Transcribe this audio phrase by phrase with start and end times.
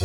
[0.00, 0.04] は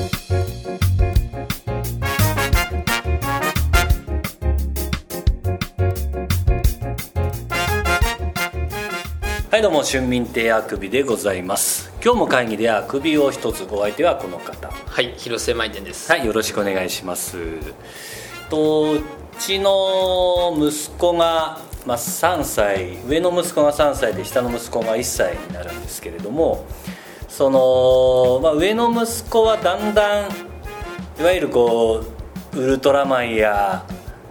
[9.59, 11.93] いどうも春民亭あくびでございます。
[12.03, 14.71] 今日も会議であくびを一つお相手はこの方。
[14.71, 16.11] はい広瀬舞店です。
[16.11, 17.37] はいよろしくお願いします。
[18.49, 19.03] とう
[19.37, 26.65] ちの息子が、まあ、3歳上の息子が3歳で下の息子が1歳になるんですけれども
[27.35, 30.29] その、まあ、上の息子はだんだん
[31.19, 32.05] いわゆるこ
[32.53, 33.87] うウルトラマンや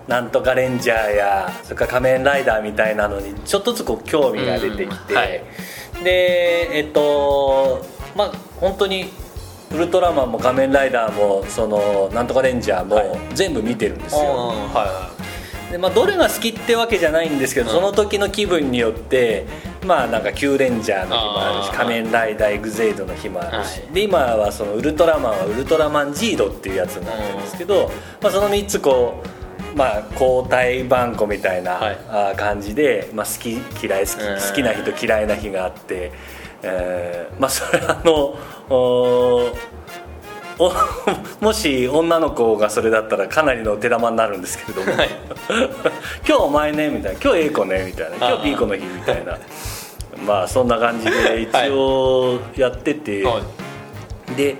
[0.06, 5.42] なんとかレンジャーやそれから仮面ライダーみたいなのにちょっとずつこう興味が出てきて、うんはい。
[6.04, 7.84] でえっと
[8.14, 9.10] まあ本当に
[9.72, 15.10] ウルトラマンも仮面ライダーもそのなんとかレンジャーも全部見てるんですよ、は
[15.72, 17.74] でまあ、どれが好きってわけじゃないんですけど、うん。
[17.74, 19.46] その時の気分によって
[19.84, 23.92] まあなんかキューレンジャーの日もあるし仮面ライダーエグゼイドの日もあるし、はい。
[23.92, 29.22] で今はそのウルトラマンはウルトラマンジードっていうやつになってるんですけど、まあ、その3つこ
[29.74, 31.80] う、まあ、交代番号みたいな、
[32.36, 33.52] 感じで、まあ、好き
[33.84, 34.40] 嫌い好き,、うん。
[34.40, 36.12] 好きな日と嫌いな日があって、
[36.62, 38.36] えーまあそれあの
[41.40, 45.08] もし女の子がそれだったらかなりの手玉になるんですけれども、はい。
[46.28, 47.20] 今日お前ねみたいな。
[47.22, 48.16] 今日 A 子ねみたいな。
[48.16, 49.38] 今日 B 子の日みたいな。
[50.26, 53.40] まあそんな感じで一応やってて、は
[54.36, 54.56] で、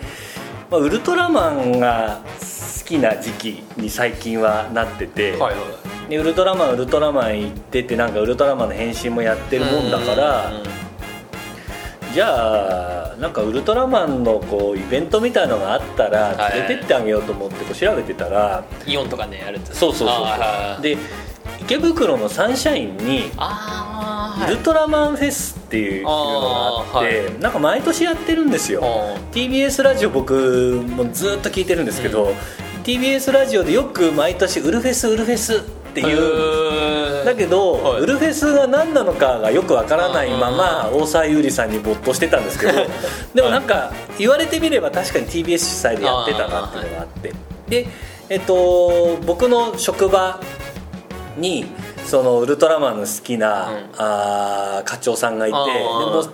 [0.70, 6.11] まあ、ウルトラマンが好きな時期に最近はなってて、いはいはい。
[6.11, 10.81] でウルトラマンウルトラマン行っててなんかウルトラマンの変身もやってるもんだから、うん
[12.12, 16.58] じゃあなんかウルトラマンのこうイベントみたいのがあったらはい。
[16.58, 20.14] 連れてってあげようと思ってこう調べてたら、イオンとかねやるんですそうそうそ
[20.78, 20.83] う。
[20.83, 20.96] で
[21.60, 23.30] 池袋のサンシャインに
[24.46, 32.34] ウルトラマンフェスっていうのがあって、はなんか毎年やってるんですよ、はい TBS ラジオ僕もずっと聞いてるんですけど、
[32.84, 35.62] TBS ラジオでよく毎年ウルフェスウルフェス
[35.93, 37.25] っていう。
[37.25, 38.01] だけど、はい。
[38.01, 42.73] ウルフェスが何なのかがよくわからないまま大沢優里さんに没頭してたんですけど
[43.35, 47.33] でもなんか言われてみれば確かに TBS 主催でやってたなっていうのがあって
[47.69, 47.86] で
[48.29, 50.41] えっと僕の職場
[51.36, 51.67] に
[52.05, 53.86] そのウルトラマンの好きな、うん。
[53.98, 55.64] あー課長さんがいてで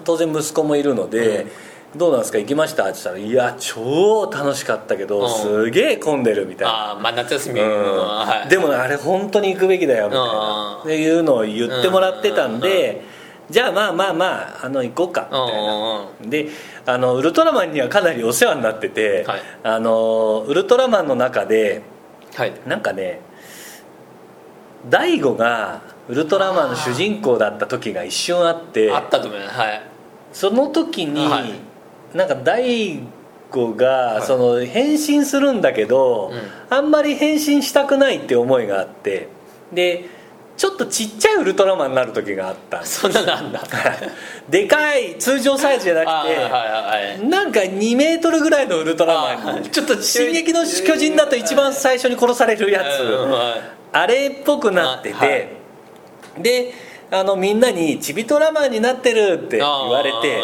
[0.05, 1.47] 当然息子もいるので、
[1.97, 2.39] どうなんですか？
[2.39, 5.31] 行きました?」って言ったら「いや超楽しかったけど、うん。
[5.31, 6.75] すげえ混んでる」みたいな。
[6.75, 7.97] ああまあ夏休みうん。
[7.97, 8.49] はい。
[8.49, 10.75] でもあれ本当に行くべきだよみたいな。
[10.77, 10.83] うん。
[10.83, 13.03] っていうのを言ってもらってたんで
[13.51, 14.27] じゃあまあまあま
[14.63, 16.07] ああの行こうかみたいな。
[16.31, 16.49] で
[16.85, 19.41] あのウルトラマンにはかなりお世話になってて、はい。
[19.63, 21.83] あのウルトラマンの中で
[22.37, 22.53] はい。
[22.67, 23.21] なんかね
[24.91, 29.59] 大悟がウルトラマンの主人公だった時が一瞬あってあったと思います。
[29.59, 29.83] はい。
[30.33, 31.68] その時に、はい
[32.15, 33.01] なんか大
[33.51, 34.27] 悟がい。
[34.27, 36.77] その変身するんだけど、うん。
[36.77, 39.29] あんまり変身したくないって思いがあって
[39.73, 40.09] で
[40.59, 43.63] ちょっとちっちゃいウルトラマンになる時があったそんなのあんだ。
[44.51, 46.29] でかい通常サイズじゃなく
[47.21, 53.61] て、 なんか2メートルぐらいのウルトラマンちょっと「進撃の巨人」だと一番最初に殺されるやつ、うんはい。
[53.93, 55.49] あれっぽくなってて、
[56.39, 56.73] で
[57.13, 60.43] あのみんなに「チビトラマンになってる」って言われて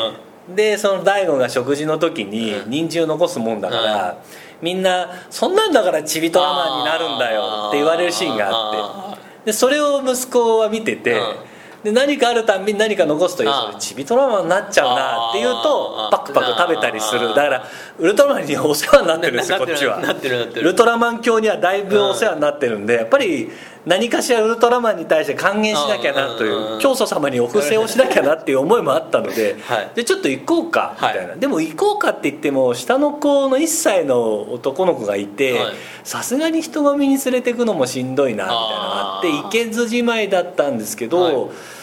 [0.49, 2.71] でその大悟が食事の時にうん。
[2.71, 4.19] 人参を残すもんだから、
[4.61, 9.25] みんな「そんなんだからチビトラマンになるんだよ」って言われるシーンがあって。
[9.47, 11.37] でそれを息子は見てて、うん。
[11.85, 17.29] で何かあるたんびに何か残すと「いやそれあーチビトラマンになっちゃうな」って言うとパクパク食べたりする。
[17.29, 17.65] だから
[17.97, 19.99] ウルトラマンにはお世話になってるんですよなこっちは。
[20.01, 23.51] ウルトラマン教にはだいぶお世話になってるんでやっぱり
[23.87, 26.81] 何かしらウルトラマンに対して還元しなきゃなといううん。
[26.81, 29.91] 教祖様にお布施をしなきゃなっていう思いもあったので、はい。
[29.95, 31.17] でちょっと行こうかみはい。
[31.17, 35.75] たいな、でも行こうかって言っても下の子の1歳の男の子がいてはい。
[36.03, 41.35] さすがに人混みに連れてくのもしんどいなみたいなのがあって行けずじまいだったんですけど、はい。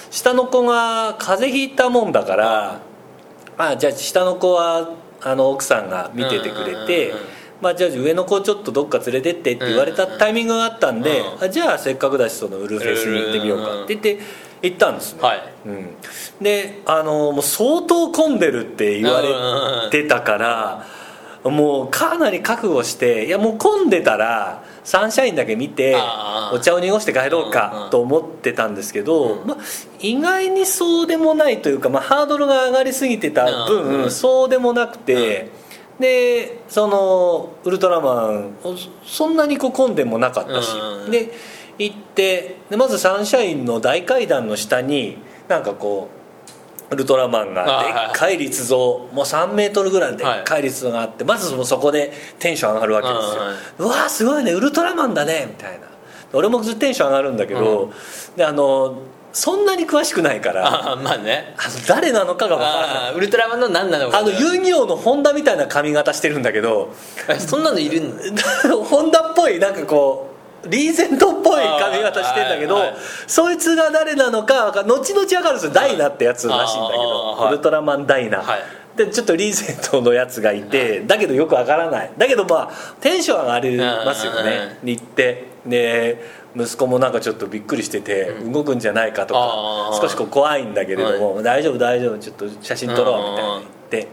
[0.09, 2.81] 下の子が風邪ひいたもんだから
[3.57, 4.89] あじゃあ下の子は
[5.21, 7.13] あの奥さんが見ててくれて。
[7.61, 14.23] まあ、じゃあ上の子ちょっとどっか連れてってって言われたタイミングがあったんで、うんあじゃあせっかくだしそのウルフェスに行ってみようかって言って
[14.63, 15.39] 行ったんですね、はい。
[15.67, 15.95] うん、
[16.41, 20.87] であのもう相当混んでるって言われてたから
[21.43, 25.95] もうかなり覚悟していやもう混んでたらサンシャインだけ見て
[26.51, 29.47] お茶を濁して帰ろうかんと思ってたんですけど、うん。
[29.47, 29.57] まあ、
[29.99, 35.49] 意外にそうでもないというか、まあ、ハードルが上がりすぎてた分、そうでもなくて、
[35.99, 38.75] でそのウルトラマンお
[39.05, 40.73] そんなに混んでもなかったし、
[41.11, 41.31] で
[41.77, 45.17] 行ってでまずサンシャインの大階段の下に
[45.47, 46.20] なんかこうウ
[46.95, 48.77] ルトラマンがでっかい立像
[49.13, 53.41] もう3メートルぐらいのでっかい立像があってまずそのそこでテンション上がるわけですよ。
[53.41, 55.87] はいうわーすごいねウルトラマンだねみたいな。
[56.33, 57.91] 俺もずっとテンション上がるんだけど、
[58.37, 58.99] であの
[59.33, 61.55] そんなに詳しくないから まあね。
[61.57, 63.13] の誰なのかがわからない。
[63.15, 64.19] ウルトラマンの何なのか。
[64.19, 66.93] あの遊戯王のホンダみたいな髪型してるんだけど
[67.39, 68.43] そんなのいるんだ
[68.83, 70.30] ホンダっぽいなんかこう
[70.67, 72.95] リーゼントっぽい髪型してんだけど、はいはい。
[73.27, 75.71] そいつが誰なのか後々分かるんですよ。
[75.71, 78.59] ダイナってやつらしいんだけど、ウルトラマンダイナ、はい。
[78.97, 82.11] でちょっとリーゼントのやつがいて、だけどよくわからない。
[82.17, 84.77] だけどまあテンション上がりますよね。
[84.83, 86.23] に行ってで
[86.55, 93.53] 息子もなんかちょっとびっくりしてて、動くんじゃないかとか少しこう怖いんだけれども、大丈夫大丈夫ちょっと写真撮ろうみたいな。
[93.55, 94.07] 言って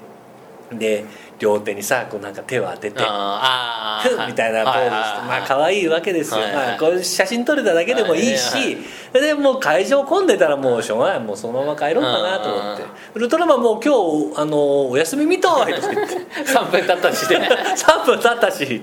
[0.71, 1.05] で
[1.39, 8.77] 両手にさこうなんか手を当ててふっみたいなポーズしてまあ可愛いわけですよ、まあ、こう写真撮れただけでもいいし、はい
[9.13, 11.21] でもう会場混んでたらもうしょうがない。
[11.21, 12.83] もうそのまま帰ろうかなと思って。
[12.83, 13.95] うん「ウルトラマンもう今
[14.35, 16.17] 日あのお休みみたい」とか言って。
[16.45, 17.49] 3分経ったしね。
[17.75, 18.83] 3分経ったし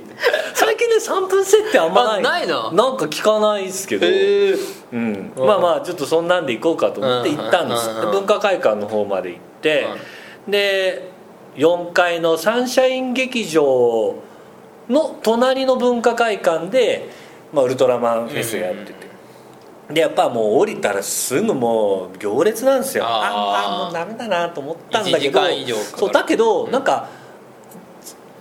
[0.54, 2.19] 最近ね3分設定あんまない。
[2.19, 2.72] あないの？
[2.72, 4.10] なんか聞かないですけど、う
[4.98, 5.48] ん、うん。
[5.48, 9.88] まあまあちょっとそんなんで行こうかと思って行ったんです、文化会館の方まで行って、
[10.48, 11.14] で
[11.56, 14.16] 4階のサンシャイン劇場
[14.90, 17.10] の隣の文化会館で、
[17.54, 19.06] まあ、ウルトラマンフェスやってて、
[19.94, 23.06] でやっぱもう降りたらすぐもう行列なんですよ。
[23.07, 25.98] ああもうダメだなと思ったんだけど1時間以上かかる。
[25.98, 27.10] そうだけどなんか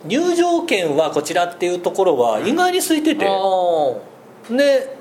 [0.04, 3.26] 入場券はこちらっていうところは意外に空いてて、
[4.50, 4.96] で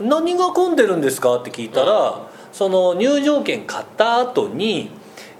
[0.00, 4.90] 何が混んでるんですかって聞いたら、その入場券買った後に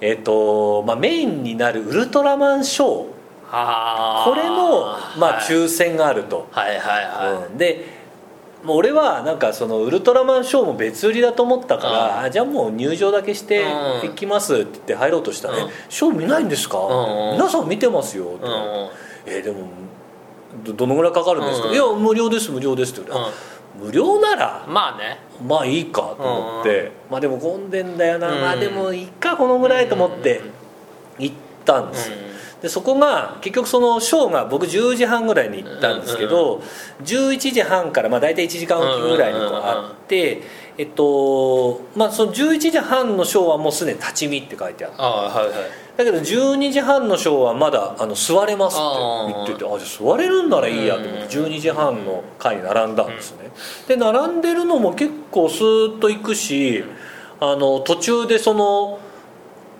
[0.03, 3.07] えっ、とまあ、メインになるウルトラマンショー。
[3.55, 5.45] あこれの、まあ、はい。
[5.45, 7.59] 抽選があると、はいはいはうん。
[7.59, 7.85] で
[8.65, 12.25] もう俺はなんかそのウルトラマンショーも別売りだと思ったから、うん。
[12.25, 14.09] あじゃあもう入場だけしてうん。
[14.09, 15.71] 行きますって言って入ろうとしたら「うん。
[15.71, 16.79] えショー見ないんですか？
[16.79, 18.55] うん皆さん見てますよ」ってい、うん
[19.27, 19.69] えーでも
[20.65, 23.31] どどのぐらいかかるんですか?」うんいや無料です無料です」って言うあ
[23.79, 25.19] 無料ならまあね。
[25.47, 30.41] まあいいかと思って、まあでも混んでんだよな、まあでもいいかこのぐらいと思って
[31.19, 31.35] 行っ
[31.65, 32.11] たんです。
[32.11, 32.17] よ、
[32.63, 36.63] でそこが結局そのショーが僕10時半ぐらいに行ったんですけど、
[37.03, 40.43] 11時半からまあ大体1時間おきぐらいにこうあって、
[40.79, 44.97] えっとまあその11時半のショーはもうすでに立ち見って書いてあって。
[45.01, 53.51] ああはいはいだけど12時半のショーはまだあの座れますって言っててあじゃあ座れるんならいいやと思って12時半の回に並んだんですね。
[53.89, 56.85] で並んでるのも結構スーッと行くし
[57.41, 59.01] あの途中でその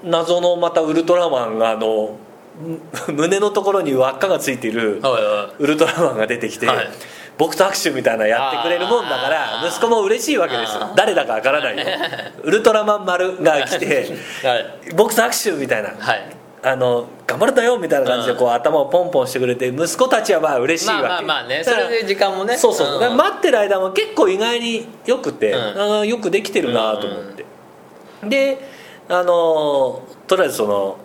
[0.05, 2.19] 謎のまたウルトラマンがあの
[2.61, 2.81] む
[3.15, 6.89] 胸のところに輪っかがついているはいはウルトラマンが出てきて、はい
[7.43, 10.93] 僕と握手みたいなのやってくれるもんだから息子も嬉しいわけですよ。
[10.95, 11.85] 誰だかわからないよ
[12.45, 14.11] ウルトラマン丸が来て
[14.95, 15.89] 僕と握手みたいな。
[15.99, 16.23] はい。
[16.65, 21.03] あの頑張るんだよみたいな感じでこう頭をポンポンしてくれて息子たちはまあ嬉しいわけ。
[21.03, 21.65] まあまあまあね。
[21.65, 22.57] それで時間もね。
[22.57, 23.01] そうそう、ん。
[23.01, 26.09] だから待ってる間も結構意外によくて、うん。
[26.09, 27.45] よくできてるなと思って、
[28.23, 28.59] で
[29.09, 30.97] あのとりあえずその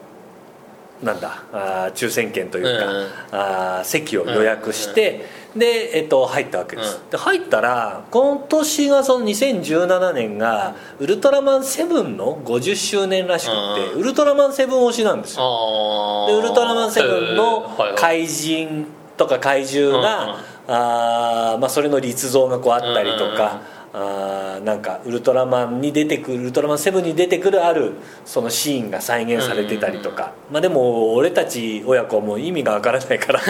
[1.04, 15.44] なんだあー抽選券というか、うんあー席を予約して、で、えっと、入ったわけです、うで入ったら今年がその2017年がウルトラマンセブンの50周年らしくって、うんウルトラマンセブン推しなんですよ。
[15.44, 20.36] あでウルトラマンセブンの怪人とか怪獣が、うんうん
[20.68, 23.62] あーまあ、それの立像がこうあったりとか、
[23.94, 27.94] あーなんかウルトラマンに出てくるウルトラマンセブンに出てくるある
[28.26, 33.40] そのシーンが再現されてたりとか、まあ、でも俺たち親子はもう意味がわからないから。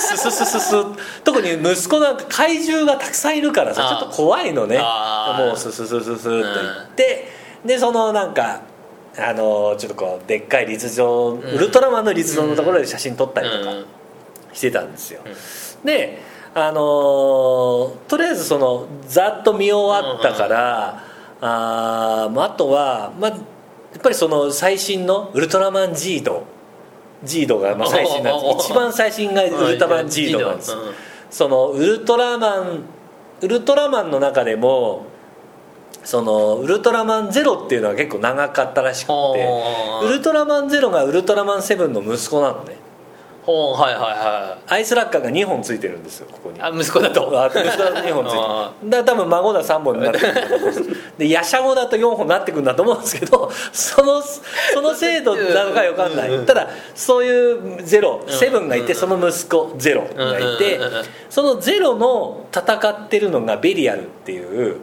[0.00, 0.74] ススススス。
[1.22, 4.78] 特に息子なんか怪獣がたくさんいるからさちょっと怖いのね。
[4.78, 6.44] もうスススススと言っ
[6.96, 7.28] て、
[7.64, 8.62] でそのなんか
[9.16, 13.86] あのちょっとこうでっかい立像、ウルトラマンの立像のところで写真撮ったりとかうん。
[14.52, 15.20] してたんですよ、
[15.84, 16.18] で
[16.54, 21.04] あのーとりあえずそのざっと見終わったから、
[21.40, 26.44] ああ、あとは、まあ、やっぱりその最新のウルトラマンジード。
[27.22, 28.70] ジードがまあ最新なんです。
[28.70, 30.72] 一番最新がウルトラマンジードなんです。
[30.72, 30.78] うん。
[31.30, 32.84] そのウルトラマン
[33.42, 35.06] ウルトラマンの中でも
[36.04, 39.12] そのウルトラマンゼロっていうのは結構長かったらしくて
[40.04, 42.76] ウルトラマンゼロがウルトラマンセブンの息子なのね
[43.72, 46.58] はいはいはアイスラッカーが2本ついてるんですよここに。
[46.58, 47.42] いあ息子だと。
[47.42, 50.82] あ息子だと2本ついてあるだから多分孫だ3本になってくると思うんです
[51.18, 56.30] でヤシャゴだと4本になってくるんだと思うんですけど そのその制度なのか分かんない。
[56.46, 61.04] ただそういうゼロセブンがいてその息子ゼロがいてうんうんうんうん。
[61.28, 64.80] そのゼロの戦ってるのがベリアルっていう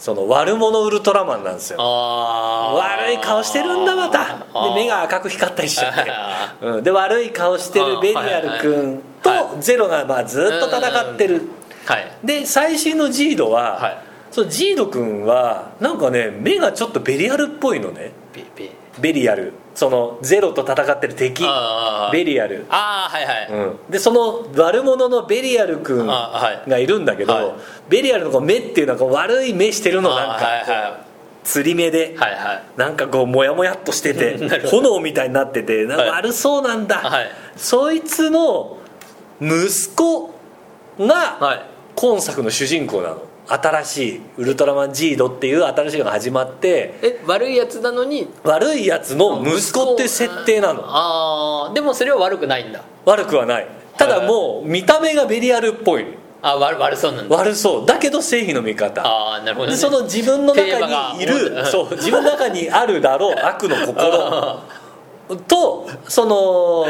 [0.00, 1.78] その悪者ウルトラマンなんですよ。
[1.78, 4.38] 悪い顔してるんだまた。
[4.38, 6.10] で目が赤く光ったりしちゃって。
[6.10, 9.30] あ、 うん、で悪い顔してるベリアル君と
[9.60, 11.42] ゼロがまあずっと戦ってる。
[11.84, 12.10] はい。
[12.24, 13.98] で最新のジードは、はい。
[14.30, 18.12] そのジード君はなんかね目がちょっとベリアルっぽいのね。
[18.98, 21.42] ベリアルそのゼロと戦ってる敵
[22.12, 27.52] ベリアル、ああはいはい、うん、でその悪者のベリアル君がいるんだけど、はい。
[27.88, 31.46] ベリアルのこう目っていうのはこう悪い目してるのなんかはいはい。
[31.46, 32.62] 釣り目で、はいはい。
[32.76, 34.36] なんかこうモヤモヤっとしてて
[34.68, 36.10] 炎みたいになっててなんかはい。
[36.10, 37.30] 悪そうなんだ、はい。
[37.56, 38.76] そいつの
[39.40, 40.34] 息子
[40.98, 41.62] がはい。
[41.94, 50.84] 今作の主人公なの新しいウルトラマンジードっていう新しいのが始まってえ悪いやつなのに悪いやつの息子って設定なの。
[50.86, 52.84] ああでもそれは悪くないんだ。
[53.04, 53.66] 悪くはない。
[53.98, 56.06] ただもう見た目がベリアルっぽい。
[56.42, 57.36] あ悪悪そうなんだ。
[57.36, 57.86] 悪そう。
[57.86, 59.02] だけど正義の味方。
[59.04, 64.60] ああなるほど、ね、でその自分の中にいるそう自分の中にあるだろう悪の心。
[65.46, 66.86] とその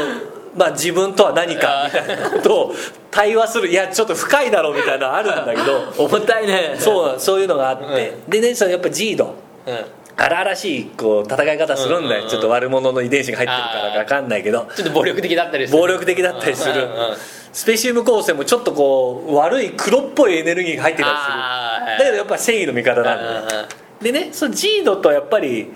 [0.55, 2.73] まあ自分とは何かみたいなことを
[3.09, 6.75] 対話するいやちょっと深いだろうみたいなのあるんだけど 重たいね。
[6.77, 9.35] そうそういうのがあって、でねそのやっぱジード。
[9.65, 9.85] うん。
[10.17, 12.29] 荒々しいこう戦い方するんだよ、うんうんうん。
[12.29, 14.67] ちょっと悪者の遺伝子が入ってるからか分かんないけど。
[14.75, 15.79] ちょっと暴力的だったりする。
[15.79, 17.17] 暴力的だったりする、うんうんうん。
[17.53, 21.97] スペシウム光線もちょっとこう悪い黒っぽいエネルギーが入ってたりする。
[21.97, 23.67] だけどやっぱ正義の味方なんだ
[24.01, 25.71] でねそのジードとやっぱり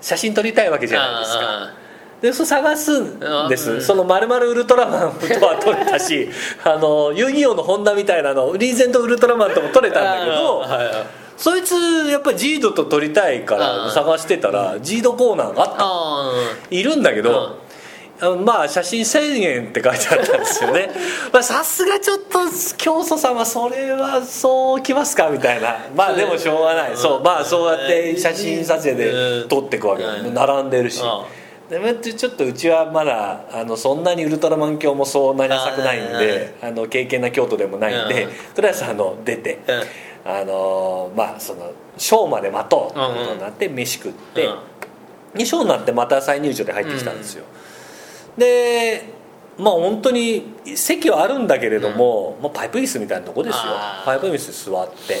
[0.00, 1.83] 写真撮りたいわけじゃないですか
[2.24, 3.82] でそう探すんです、うん。
[3.82, 6.30] そのまるまるウルトラマンとは撮れたし
[6.64, 10.90] あの遊戯王のホンダみたいなのリーゼントウルトラマンとも撮れたんだけどはいはい。
[11.36, 11.74] そいつ
[12.08, 15.74] やっぱりジードと撮りたいからうん探してたらジードコーナーがあった。
[15.80, 16.32] あ
[16.70, 17.58] いるんだけど、
[18.46, 20.88] まあ写真1000円って書いてあったんですよね。
[21.30, 22.38] まあさすがちょっと
[22.78, 25.76] 教祖様それはそうきますかみたいな。
[25.94, 26.92] まあでもしょうがない。
[26.94, 27.22] そう。
[27.22, 30.04] まあそうやって写真撮影で撮っていくわけ。
[30.04, 31.02] うん並んでるし
[31.68, 38.30] ちょっとうちはまだあのそんなにウルトラマン教もそんなに浅くないんであの経験な京都でもないんでうん。
[38.54, 39.60] とりあえずあの出て
[40.24, 40.30] うん。
[40.30, 45.38] あのまあそのショーまで待とうってことになって飯食って、うん。
[45.38, 47.44] でショーになってまた再入場で入ってきたんですよ、
[48.38, 49.02] で
[49.58, 53.62] まあ本当に席はあるんだけれども、まあ、パイプ椅子みたいなとこですよ。
[54.04, 55.20] パイプ椅子座って。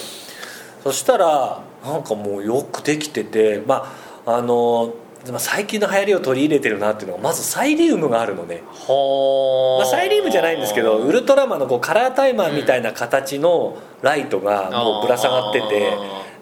[0.82, 3.92] そしたらなんかもうよくできててま
[4.26, 4.94] ああの
[5.30, 15.92] まあ最近の流行りを取り入れてるなっていうのがまずサイリウムがあるのね、ほまあ、サイリウムじゃないんですけどウルトラマンのこうカラータイマーみたいな形のライトがもうぶら下がってて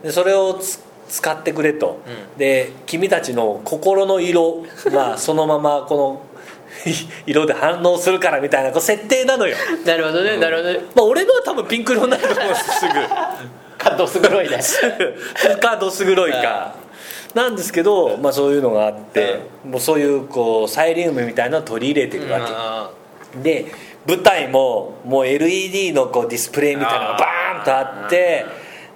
[0.03, 2.01] でそれをつ使ってくれと、
[2.37, 6.23] うで君たちの心の色が そのままこの
[7.27, 10.79] 色で反応するからみたいなこう設定なのよ、なるほどねなるほどね。
[10.95, 12.93] まあ、俺のは多分ピンク色になると思うんですすぐ。
[13.83, 14.59] カットす黒いね。
[15.61, 16.75] かどす黒いか
[17.35, 22.93] なんですけど、まあ、そういうのがあって、もうそういうこうサイリウムみたいなのを取り入れてるわ
[23.35, 23.73] け、で
[24.07, 28.45] 舞台ももう LED のこうディスプレイみたいなのがバーンとあって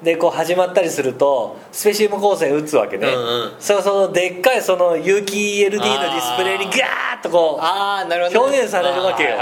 [0.02, 3.52] でこう始まったりするとスペシウム光線打つわけね、うんうん。
[3.58, 8.46] それがそのでっかいその有機 LED のディスプレイにガーッとこうああなるほどね。
[8.46, 9.36] 表現されるわけよ、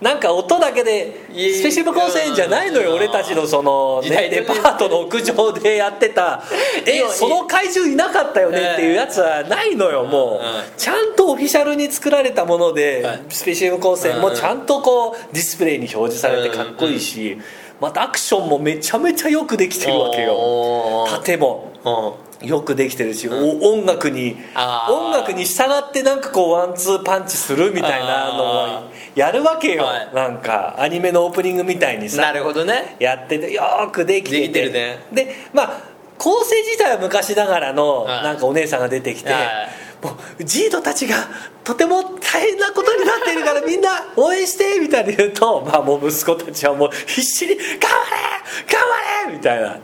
[0.00, 6.42] なんか音だけでスペシウム光線じゃないのようん俺たちのその、デパートの屋上でやってた。
[6.86, 13.20] えその怪獣いなかったよねっていうやつはないのよもう、うんちゃんとオフィシャルに作られたもので、はい。
[13.28, 17.38] スペシウム光線もちゃんとこうディスプレイに表示されてかっこいいし、
[17.80, 20.34] またアクションもめちゃめちゃよくできてるわけよ。
[20.34, 21.10] おー。
[21.10, 21.72] 盾も。
[21.84, 22.30] うん。
[22.46, 24.34] よくできてるし、お音楽に
[24.88, 30.14] 音楽に従ってなんかこうワンツーパンチするみたいなのをやるわけよ、はい。
[30.14, 32.96] なんかアニメのオープニングみたいにさなるほどね。
[32.98, 34.40] やっててよーくできてて。
[34.40, 34.98] できてるね。
[35.12, 35.82] でまあ
[36.16, 38.24] 構成自体は昔ながらのはい。
[38.24, 39.68] なんかお姉さんが出てきて、はい
[40.02, 41.28] もうジードたちが
[41.62, 48.82] とても大変なことになっているからみんな応援してみたいに言うと、 まあ、もう息子たちはもう必死に「頑張れ頑
[49.26, 49.78] 張れ!」みたいな。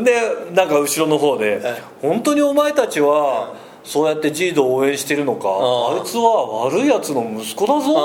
[0.00, 0.12] で
[0.52, 1.60] なんか後ろの方で
[2.00, 5.52] 「本当にお前たちはそうやってジードを応援してるのかう
[5.96, 8.00] んあいつは悪いやつの息子だぞ」みたいな。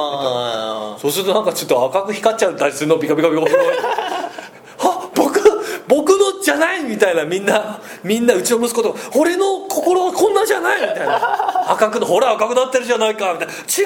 [0.95, 3.57] あそうするとなんかちょっと赤く光っちゃったりするのビカビカビカビカ。
[4.89, 5.39] あ僕
[5.87, 11.69] 僕のじゃないみたいなみんなみんなうちの息子と俺の心はこんなじゃないみたいな。
[11.71, 13.53] 赤くほら赤くなってるじゃないかみたいな。
[13.53, 13.85] 違う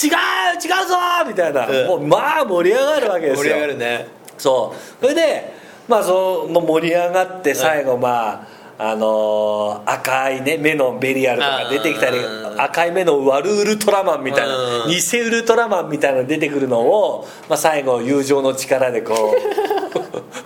[0.00, 0.96] 違う違うぞ
[1.26, 1.86] みたいな、うん。
[1.86, 3.42] もうまあ盛り上がるわけですよ。
[3.42, 4.08] 盛り上がるね。
[4.38, 5.04] そう。
[5.04, 5.52] それで
[5.88, 8.46] まあその盛り上がって最後ま
[8.78, 14.90] ああのー赤いね目のベリアルとか出てきたりうん赤い目の悪ウルトラマンみたいなうん。
[14.90, 20.45] 偽ウルトラマンみたいなの出てくるのを、まあ、最後友情の力でこうまあ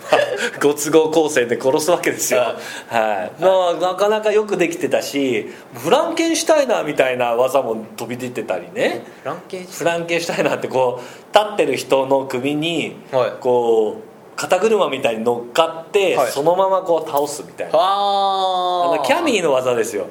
[0.61, 3.31] ご都合光線で殺すわけですよ、あはい。
[3.41, 9.03] まあ、なかなかよくできてたしフランケンシュタイナーみたいな技も飛び出てたりね。
[9.21, 13.31] フランケンシフランケンシュタイナーってこう立ってる人の首にはい。
[13.39, 16.31] こう肩車みたいに乗っかって、はい。
[16.31, 17.77] そのままこう倒すみたいな。
[17.77, 20.07] ああのキャミーの技ですよ。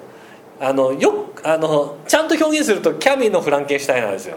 [0.60, 4.36] あのよくあのちゃんと表現するとキャミーのフランケンシュタイナーですよ。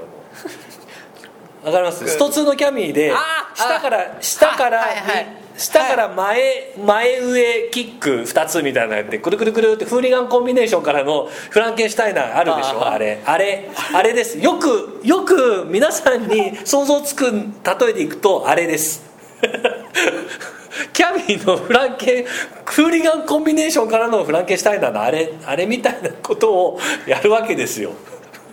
[1.64, 2.08] わかります？
[2.08, 3.14] スト2のキャミーで
[3.56, 4.96] 下から下から、はい。
[4.96, 5.16] はい。
[5.16, 12.88] はい下から前前上キック2つみたいなのやってくるくるくるってフーリガンコンビネーションからのフランケンシュタイナーあるでしょ？
[12.88, 13.22] あれ。
[13.26, 14.40] あれあれです。
[14.40, 19.04] よくよく皆さんに想像つく例えでいくとあれです。
[20.92, 22.26] キャミーのフランケン
[22.66, 27.92] フーリガンコンビネーションからのフランケンシュタイナーのあれあれみたいなことをやるわけですよ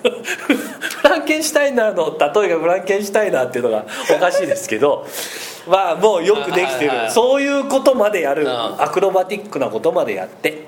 [0.02, 5.06] フランケンシュタイナーの例えがフランケンシュタイナーっていうのがおかしいですけど
[5.68, 6.88] まあもうよくできてる。
[6.88, 8.44] はいはいはいそういうことまでやる。
[8.44, 8.82] うん。
[8.82, 10.64] アクロバティックなことまでやって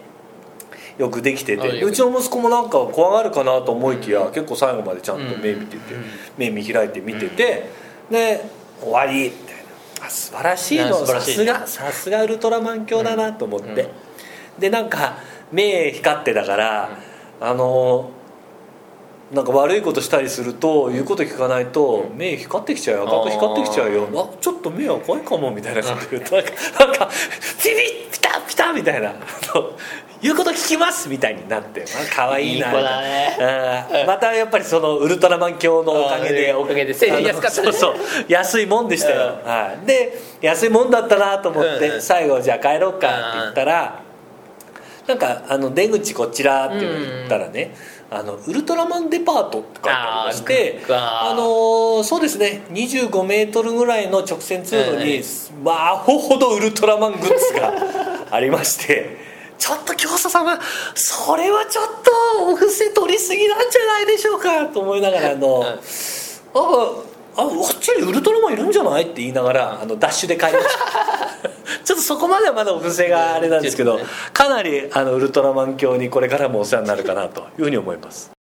[0.98, 1.82] よくできてて。
[1.82, 5.94] うちの息子もなんか怖がるかなと思いきや結構最後までちゃんと目見てて
[6.36, 7.70] 目見開いて見てて
[8.10, 8.44] で
[8.80, 9.56] 終わりみたい
[10.00, 10.06] な。
[10.06, 11.06] あ素晴らしいの。
[11.06, 13.88] さすがさすがウルトラマン教だなと思って。
[14.58, 15.16] でなんか
[15.50, 16.98] 目光ってたから
[17.40, 18.10] あの
[19.32, 23.22] なんか悪いことしたりすると言うこと聞かないと目光ってきちゃうよ。
[23.22, 24.08] 赤く光ってきちゃうよ。
[24.14, 26.44] あちょっと目は怖いかもみたいなこと言うとなん。
[26.44, 26.52] か
[26.86, 27.10] なんか
[27.62, 29.14] ピピッピタピタみたいな。
[30.20, 31.80] 言うこと聞きますみたいになって。
[31.80, 33.36] まあ可愛いないい子だね。
[34.00, 44.01] うんまたやっぱりそのウルトラマン教のおかげでおかげで1000円安かったねそうそう安いもんでしたよ、うんはい、で安いもんだったなと思って、最後じゃあ帰ろうかって言ったら、
[45.06, 47.74] なんかあの出口こちらって言ったらね、
[48.10, 55.22] あのウルトラマンデパートって書いてありましてあのーそうですね25メートルぐらいの直線通路に、
[55.64, 57.72] まあアホほどウルトラマングッズが
[58.30, 59.16] ありまして
[59.58, 60.58] ちょっと教祖様
[60.94, 61.86] それはちょっ
[62.36, 65.78] とお布施取りすぎなんじゃないでしょうかと思いながらあの、あ
[67.36, 69.02] あこっちにウルトラマンいるんじゃない？
[69.04, 70.82] って言いながらあのダッシュで帰りました。
[71.84, 73.98] ちょっとそこまではまだお布施があれなんですけど
[74.32, 78.31] かなりあのウルトラマン教にこれからもお世話になるかなというふうに思います